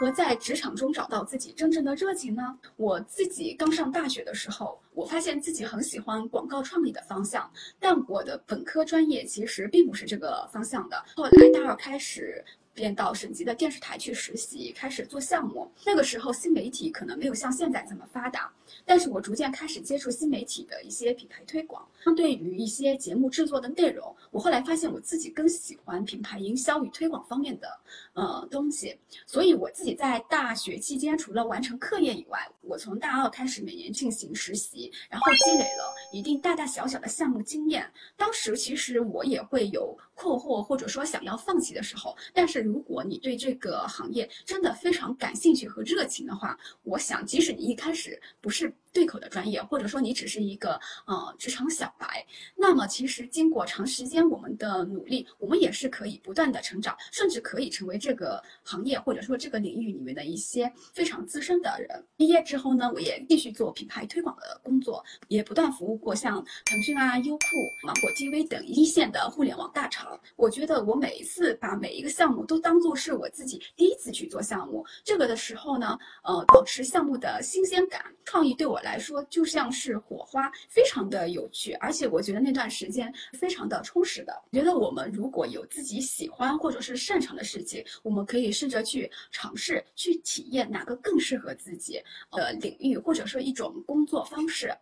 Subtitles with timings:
[0.00, 2.58] 和在职场中找到自己真正的热情呢？
[2.76, 11.04] 我自己刚上大学的时候，我发现自己很喜欢广告创意的方向，但我的本科专业其实并不是这个方向的。
[11.14, 12.42] 后来大二开始。
[12.72, 15.70] 便到省级的电视台去实习，开始做项目。
[15.84, 18.52] 那个时候新媒体可能没有像现在这么发达，
[18.84, 21.86] 但是我逐渐开始接触新媒体的一些品牌推广。
[22.04, 27.68] 相对于一些节目制作的内容，我后来发现我自己更喜欢品牌营销与推广方面的
[28.14, 28.96] 呃东西。
[29.26, 37.84] 所以我自己在大学期间，除了完成课业以外，我从大二开始每年进行实习，然后积累了一定大大小小的项目经验。
[38.16, 42.60] 当时其实我也会有困惑或者说想要放弃的时候，但是。
[42.70, 48.72] 如果你对这个行业真的非常感兴趣和热情的话，我想，即使你一开始不是。
[48.92, 52.26] 对口的专业，或者说你只是一个呃职场小白，
[52.56, 62.04] 那么其实经过长时间我们的努力，我们也是可以不断的成长，甚至可以成为这个行业或者说这个领域里面的一些非常资深的人。
[62.16, 67.44] 毕业之后呢，我也继续做品牌推广的工作，也不断服务过像腾讯啊、优酷、
[67.84, 70.18] 芒果 TV 等一线的互联网大厂。
[70.34, 78.79] 我觉得我每一次把每一个项目都当做是我自己第一次去做项目，这个的时候呢，呃，保持项目的新鲜感，创意对我。
[78.82, 84.32] 来说就像是火花，非常的有趣，而且我觉得那段时间非常的充实的。
[84.52, 94.74] 觉得我们如果有自己喜欢或者是擅长的事情，我们可以试着去尝试，去体验哪个更适合自己的领域，或者说一种工作方式。